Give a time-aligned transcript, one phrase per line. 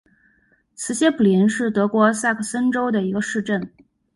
[0.75, 3.71] 茨歇普林是德国萨克森州的一个市镇。